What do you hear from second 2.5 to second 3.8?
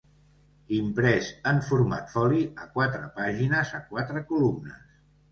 a quatre pàgines